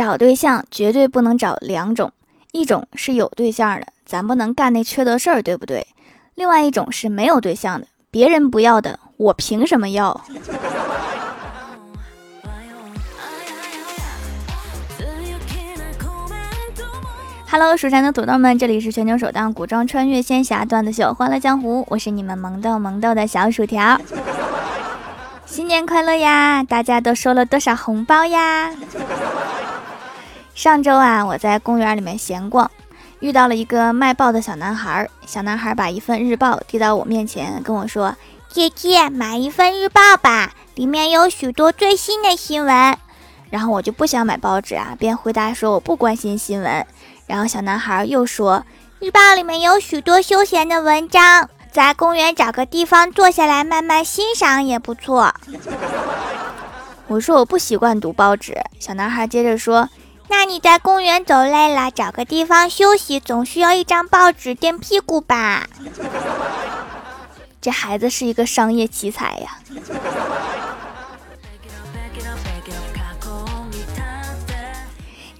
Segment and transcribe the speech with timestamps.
[0.00, 2.10] 找对象绝对不能找两种，
[2.52, 5.86] 一种是有对象的，咱不能干那缺德事儿，对不对？
[6.36, 10.18] 另外一种是没有对象的，别人不要的，我凭什么要
[17.50, 24.00] ？Hello，蜀山的土豆们，这里是全球首档古装穿越仙侠段子秀《欢乐江湖》，我是你们萌豆萌豆的小薯条。
[25.44, 26.62] 新年快乐呀！
[26.62, 28.72] 大家都收了多少红包呀？
[30.60, 32.70] 上周啊，我在公园里面闲逛，
[33.20, 35.08] 遇到了一个卖报的小男孩。
[35.24, 38.14] 小男孩把一份日报递到我面前，跟我说
[38.52, 42.94] ：“姐姐，买一份日报吧，里面有许多最新的新闻。”
[43.48, 46.86] 然后我就不想买报纸啊，便回答说：“我不关心新闻。”
[47.26, 48.62] 然后小男孩又说
[49.00, 55.32] ：“日报里面有许多休闲的文章，在公园找个地方坐下来慢慢欣赏也不错。”
[57.08, 59.88] 我说：“我不习惯读报纸。”小男孩接着说
[60.30, 65.66] ：“那你在公园走累了，找个地方休息，总需要一张报纸垫屁股吧？”
[67.60, 69.58] 这孩子是一个商业奇才呀。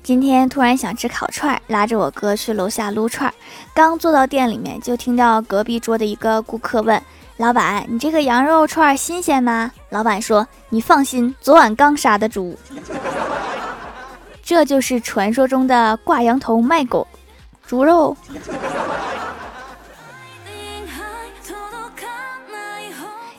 [0.03, 3.33] 今天突然想吃烤串，拉着我哥去楼下撸串。
[3.72, 7.00] 刚坐到店里面，就听到隔壁桌的一个顾客问
[7.39, 12.59] ：“老板，你这个羊肉串新鲜吗？”老板说：“你放心，昨晚刚杀的猪。”
[14.51, 17.06] 这就是传说中的挂羊头卖狗
[17.65, 18.17] 猪肉。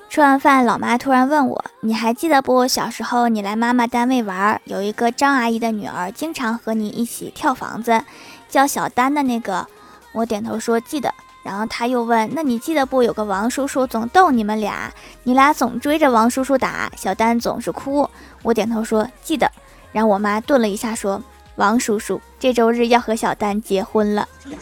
[0.10, 2.66] 吃完饭，老妈突然问我：“你还记得不？
[2.66, 8.02] 小时候你来妈妈单位玩，有一个张阿姨的女儿，经常和你一起跳房子，
[8.48, 9.68] 叫小丹的那个。”
[10.16, 13.04] 我点头说：“记得。”然后她又问：“那你记得不？
[13.04, 14.90] 有个王叔叔总逗你们俩，
[15.24, 18.10] 你俩总追着王叔叔打，小丹总是哭。”
[18.44, 19.52] 我点头说：“记得。”
[19.92, 21.22] 然后我妈顿了一下说
[21.56, 24.28] ：“王叔叔这周日要和小丹结婚了。”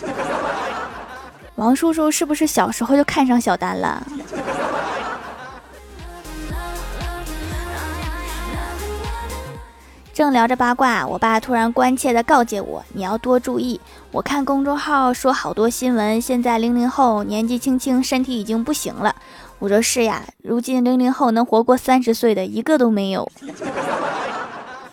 [1.56, 4.06] 王叔叔是不是小时候就看上小丹了？
[10.14, 13.80] 正聊着八卦，我爸突然关切地告诫我：“你要多注意。
[14.12, 19.16] 我看公众号说好多新闻，现在零零后年纪轻轻，身体已经不行了。”
[19.60, 23.32] 我说：“是呀，如今零零后能活过三十岁的一个都没有，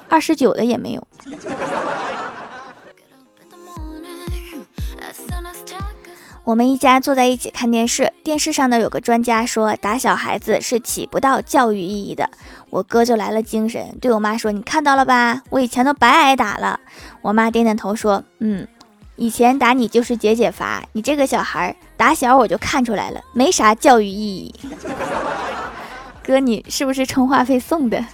[0.08, 1.06] 二十九的也没有。”
[6.44, 12.30] 我们一家坐在一起看电视，电视上呢有个专家说打小孩子是起不到教育意义的。
[12.70, 16.78] 我哥就来了精神，对我妈说：“你看到了吧，我以前都白挨打了。”
[17.20, 18.64] 我妈点点头说：“嗯，
[19.16, 24.54] 以前打你就是解解乏，你这个小孩打小我就看出来了，没啥教育意义。
[26.22, 28.04] 哥，你是不是充话费送的？”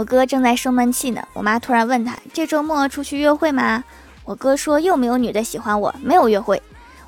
[0.00, 3.84] 我哥正在生闷气呢，我妈突然问他：“这周末出去约会吗？”
[4.24, 6.62] 我哥说：“又没有女的喜欢我，没有约会。”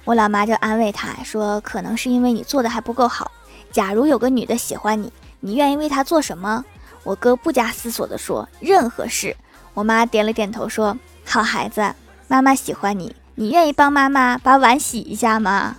[0.04, 3.31] 我老妈就安慰他说：“可能是因为你做的还不够好。
[3.70, 5.10] 假如有个女的喜欢你，
[5.41, 6.62] 你愿意为她做什么？”
[7.02, 9.34] 我哥不假思索地说：“任何事。”
[9.72, 10.94] 我妈点了点头说
[11.25, 11.94] ：“好孩子，
[12.28, 15.76] 妈妈喜欢你，你愿意帮妈妈把碗洗一下吗？”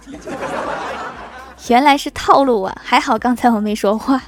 [1.69, 2.75] 原来是套路啊！
[2.83, 4.19] 还好刚才我没说话。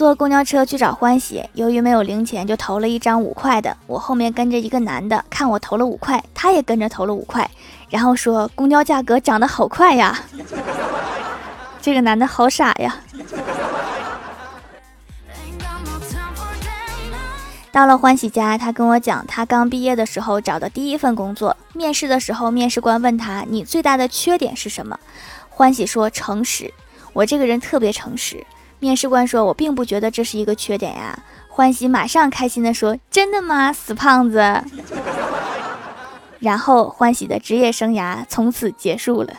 [0.00, 3.76] 坐公交车去找欢喜，由于没有零钱，就投了一张五块的。
[3.86, 7.50] 我后面跟着一个男的，看我投了五块，他也跟着投了五块，
[7.90, 10.18] 然后说公交价格涨得好快呀。
[11.82, 12.96] 这个男的好傻呀。
[17.70, 24.98] 到了欢喜家，他跟我讲，他刚毕业的时候找的第一份工作，面试的时候，面试官问他你最大的缺点是什么？
[25.50, 26.72] 欢喜说诚实。
[27.12, 28.42] 我这个人特别诚实。
[28.80, 31.16] 面试官说：“我并不觉得这是一个缺点呀。”
[31.48, 34.62] 欢喜马上开心地说：“真的吗，死胖子？”
[36.40, 39.34] 然后欢喜的职业生涯从此结束了。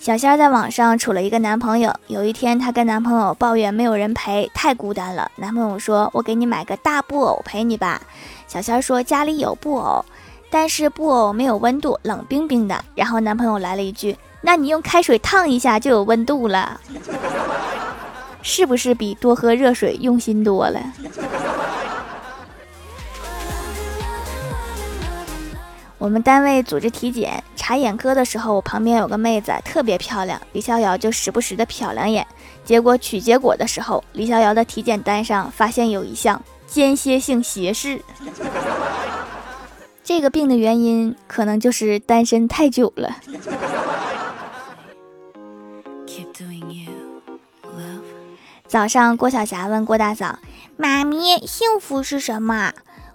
[0.00, 1.94] 小仙儿在网上处了一个男朋友。
[2.06, 5.30] 有一天，她跟男朋友抱怨没有人陪，太孤单了。
[5.36, 8.00] 男朋友说：“我给你买个大布偶陪你吧。”
[8.48, 10.04] 小仙儿说：“家里有布偶。”
[10.54, 12.84] 但是布偶没有温度，冷冰冰的。
[12.94, 16.78] 然后男朋友来了一句：“那你用开水烫一下就有温度了，
[18.42, 20.78] 是不是比多喝热水用心多了？”
[25.96, 32.26] 我们单位组织体检查眼科的时候，我旁边有个妹子特别漂亮，李逍遥就时不时的瞟两眼。
[32.62, 38.02] 结果取结果的时候，李逍遥的体检单上发现有一项间歇性斜视。
[40.04, 43.16] 这个病的原因可能就是单身太久了。
[48.66, 50.38] 早上，郭晓霞问郭大嫂
[50.76, 52.72] ：“妈咪，幸福是什么？”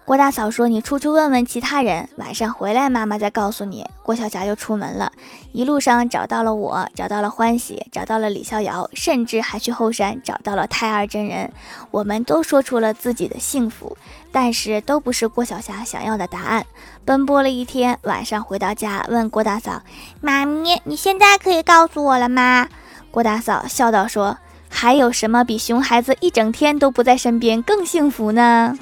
[0.08, 5.12] 郭大嫂说：“你出去问问其他人，晚上回来妈妈再告诉你。”郭晓霞就出门了，
[5.52, 11.52] 一路上找到了我，找到了欢喜，找到了李逍遥，甚至还去后山找到了太二真人。
[11.92, 13.98] 我们都说出了自己的幸福，
[14.32, 16.66] 但是都不是郭晓霞想要的答案。
[17.04, 19.82] 奔波了一天，晚上回到家问郭大嫂
[20.22, 22.70] ：“妈咪，你现在可以告诉我了吗？”
[23.12, 24.38] 郭大嫂笑道：“说
[24.70, 28.74] 还有什么比熊孩子一整天都不在身边更幸福呢？”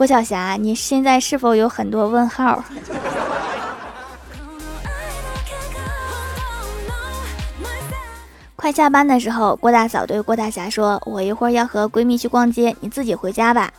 [0.00, 2.64] 郭晓霞，你现在是否有很多问号？
[8.56, 13.70] 快下班的时候，郭大嫂对郭大侠说：“我一会儿要和闺蜜去逛街，你自己回家吧。”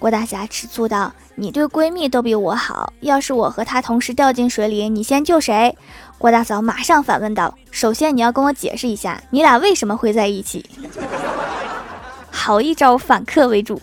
[0.00, 5.78] 郭大侠吃醋道：“你对闺蜜都比我好，要是我和她同时掉进水里，你先救谁？”
[6.18, 10.68] 郭大嫂马上反问道：“首先你要跟我解释一下，你俩为什么会在一起？”
[12.30, 13.80] 好一招反客为主。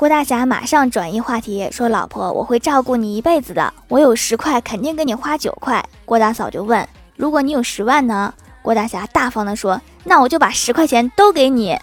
[0.00, 3.74] 郭大侠马上转移话题，说：“老婆，我会照顾你一辈子的。
[3.86, 8.32] 我有十块，肯定给你花九块。”郭大嫂就问：“如果你有十万呢？”
[8.62, 11.78] 郭大侠大方的说：“那我就把十块钱都给你，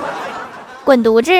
[0.84, 1.32] 滚犊子！”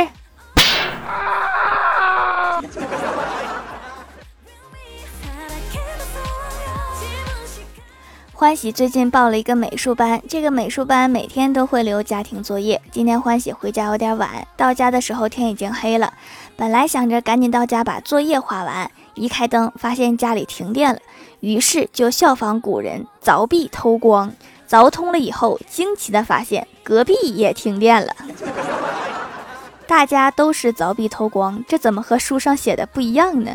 [8.38, 12.80] 欢喜最近报了一个美术班，这个美术班每天都会留家庭作业。
[12.92, 16.14] 今天欢喜回家有点晚，到家的时候天已经黑了。
[16.54, 21.00] 本来想着赶紧到家把作业画完，一开灯发现家里停电了，
[21.40, 24.32] 于是就效仿古人凿壁偷光。
[24.68, 28.14] 凿通了以后，惊奇的发现隔壁也停电了。
[29.88, 33.50] 大家都是凿壁偷光，这怎么和书上写的不一样呢？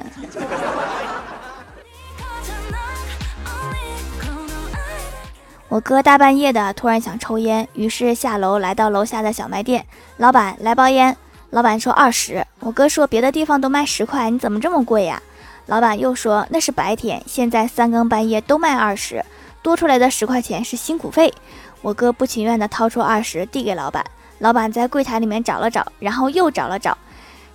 [5.73, 9.83] 我哥大半夜的突然想抽烟，于是下楼来到楼下的小卖店。
[10.17, 11.17] 老板来包烟，
[11.49, 12.45] 老板说二十。
[12.59, 15.19] 我哥说别的地方都卖十块，你怎么这么贵呀？
[15.65, 19.25] 老板又说那是白天，现在三更半夜都卖二十，
[19.63, 21.33] 多出来的十块钱是辛苦费。
[21.81, 24.05] 我哥不情愿的掏出二十递给老板，
[24.37, 26.95] 老板在柜台里面找了找，然后又找了找，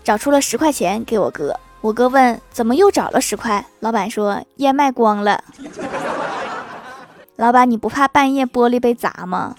[0.03, 1.55] 找出了十块钱给我哥。
[1.81, 3.65] 我哥问怎么又找了十块？
[3.79, 5.41] 老板说烟卖光了。
[7.39, 9.55] 老板，你不怕半夜玻璃被砸吗？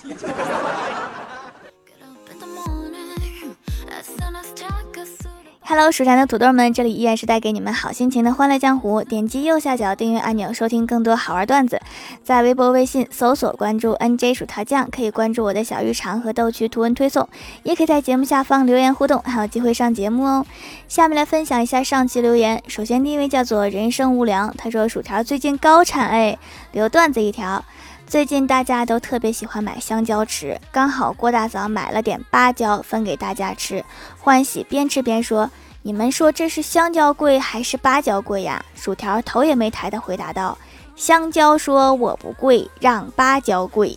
[5.70, 9.04] ？Hello，蜀山的土豆们，这里依然是带给你们好心情的欢乐江湖。
[9.04, 11.80] 点击右下角订阅按钮，收听更多好玩段子。
[12.24, 17.30] 在微博、微信搜索关注 NJ 薯条酱，可以关注我的小日常和逗趣图文推送，
[17.62, 20.44] 也可以在节目下方留言互动，还有机会上节目哦。
[20.88, 22.64] 下面来分享一下上期留言。
[22.68, 26.36] 首先第一位叫做人生无良，他说薯条最近高产哎，
[26.72, 27.64] 留段子一条。
[28.10, 33.86] 最近大家都特别喜欢买香蕉吃，刚好郭大嫂买了点芭蕉分给大家吃。
[34.18, 35.48] 欢喜边吃边说
[35.84, 40.58] ：“你们说这是香蕉贵还是芭蕉贵呀？”薯条头也没抬的回答道
[40.98, 43.96] ：“香蕉说我不贵，让芭蕉贵。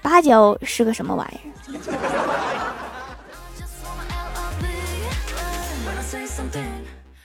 [0.00, 1.44] 芭蕉是个什么玩意儿？”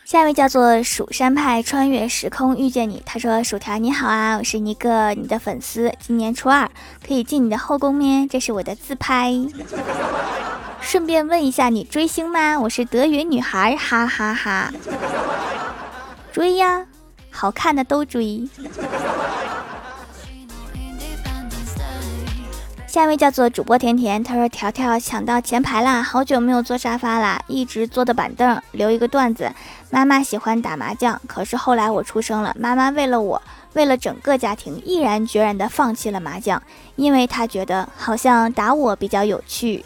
[0.10, 6.68] 下一位叫做蜀山派穿越时空遇见你，他说：“薯条你好啊，我是一个你的粉丝，今年初二，
[7.08, 8.26] 可以进你的后宫咩？
[8.28, 9.32] 这是我的自拍。
[10.82, 12.60] 顺便问一下，你追星吗？
[12.60, 14.74] 我是德云女孩，哈哈哈。
[16.32, 16.88] 追呀，
[17.30, 18.50] 好看的都追。”
[22.90, 28.60] 下一位叫做主播甜甜，他说：“条条抢到前排啦，好久没有坐沙发啦，一直坐的板凳。
[28.72, 29.52] 留一个段子，
[29.92, 33.40] 妈妈喜欢打麻将，可是后来我出生了，妈妈为了我，
[33.74, 36.60] 为了整个家庭，毅然决然的放弃了麻将，
[36.96, 39.86] 因为她觉得好像打我比较有趣。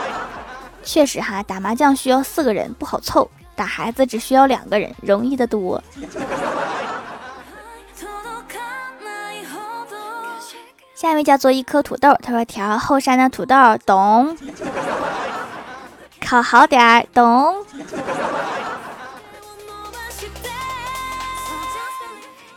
[0.82, 5.84] 确实哈，打麻将需要四个人，不好凑；打孩子只需要两个人，容易的多。”
[10.96, 14.34] 下一位叫做一颗土豆，他说：“调后山的土豆懂，
[16.18, 17.54] 考好点儿懂。”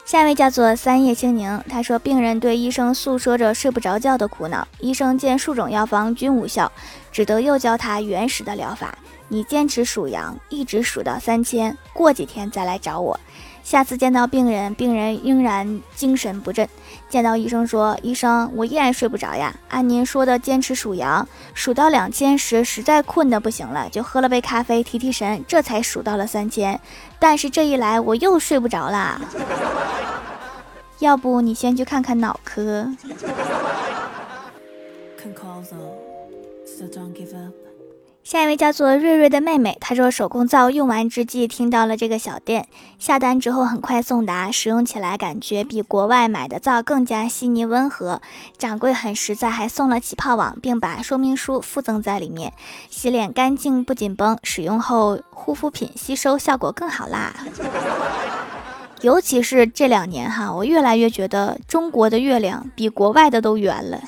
[0.06, 6.72] 下一位叫做三叶青柠，他说：“病人对医生诉说着睡不着觉的苦恼，医生见数种药方均无效，
[7.12, 8.98] 只得又教他原始的疗法。
[9.28, 13.20] 你坚持数羊，一直数到三千，过几天再来找我。”
[13.70, 16.68] 下次见到病人，病人仍然精神不振。
[17.08, 19.56] 见到医生说：“医生，我依然睡不着呀。
[19.68, 26.82] 按您说的坚持数羊，数到两千时，实在困得不行了，就喝了杯咖啡提提神，这才数到了三千。
[27.20, 29.22] 但是这一来，我又睡不着啦。
[30.98, 32.92] 要不你先去看看脑科。”
[38.24, 42.68] 下一位叫做瑞瑞的妹妹，她说手工皂用完之际听到了这个小店，
[43.00, 48.22] 下单之后很快送达，使用起来感觉比国外买的皂更加细腻温和，
[48.56, 52.54] 掌柜很实在，还送了起泡网，并把说明书附赠在里面，
[52.92, 57.34] 洗脸干净不紧绷，使用后护肤品吸收效果更好啦。
[59.02, 64.00] 尤其是这两年哈，我越来越觉得中国的月亮比国外的都圆了。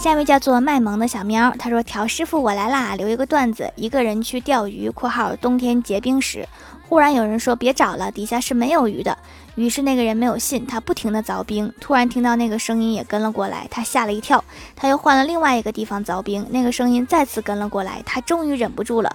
[0.00, 2.94] 下一位叫做卖萌的小喵，他说：“条师傅，我来啦！
[2.96, 6.48] 留一个段子，一个人去钓鱼（括号冬天结冰时），
[6.88, 9.18] 忽然有人说别找了，底下是没有鱼的。
[9.56, 11.70] 于是那个人没有信，他不停的凿冰。
[11.78, 14.42] 突然听到那个声音也跟了过来，他吓了一跳。
[14.74, 19.14] 他又换了另外一个地方凿冰，那个声音再次跟了过来，他终于忍不住了，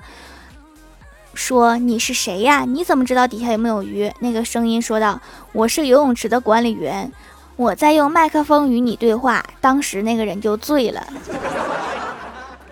[1.33, 2.63] 说：你是谁呀？
[2.63, 4.13] 你怎么知道底下有没有鱼？
[4.19, 5.19] 那个声音说道：
[5.51, 7.11] 我是游泳池的管理员。”
[7.57, 11.07] 我在用麦克风与你对话，当时那个人就醉了，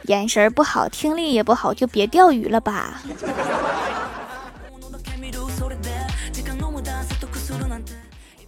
[0.04, 3.02] 眼神不好，听力也不好，就别钓鱼了吧。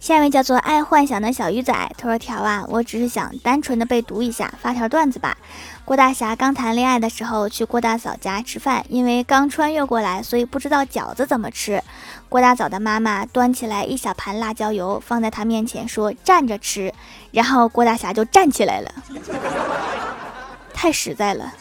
[0.06, 5.36] 下一位叫做爱幻想的小鱼仔，他说：“条啊，我只是想单纯的被读一下，发条段子吧。
[5.84, 11.82] 郭大侠刚谈恋爱的时候去郭大嫂家吃饭，因为刚穿越过来，所以不知道饺子怎么吃。
[12.28, 16.94] 郭大嫂的妈妈端起来一小盘辣椒油放在他面前，说站着吃，
[17.32, 18.92] 然后郭大侠就站起来了，
[20.72, 21.52] 太实在了。”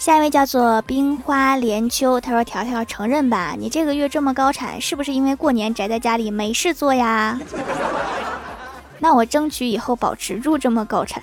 [0.00, 7.38] 下一位叫做冰花连秋，他说：“条条承认吧，你这个月这么高产，是不是因为过年宅在家里没事做呀？
[8.98, 11.22] 那我争取以后保持住这么高产。”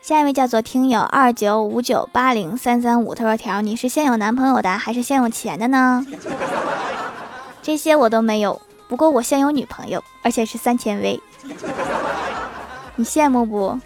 [0.00, 6.06] 下一位叫做听友二九五九八零三三五，他说：“条，你是先有男朋友的，还是先有钱的呢？
[7.60, 11.20] 这些我都没有，不过我先有女朋友，而且是三千位。”
[12.96, 13.78] 你羡慕不？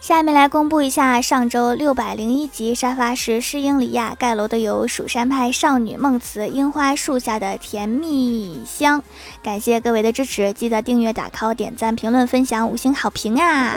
[0.00, 9.04] 下面来公布一下上周六百零一集沙发是诗英里亚盖楼的有蜀山派少女梦慈樱花树下的甜蜜香，
[9.40, 13.76] 感谢各位的支持，记得订阅、打 call、点赞、评论、分享、五星好评啊！